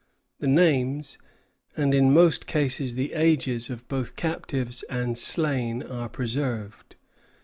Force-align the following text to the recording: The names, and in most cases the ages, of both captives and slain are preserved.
The 0.39 0.47
names, 0.47 1.19
and 1.77 1.93
in 1.93 2.11
most 2.11 2.47
cases 2.47 2.95
the 2.95 3.13
ages, 3.13 3.69
of 3.69 3.87
both 3.87 4.15
captives 4.15 4.81
and 4.89 5.15
slain 5.15 5.83
are 5.83 6.09
preserved. 6.09 6.95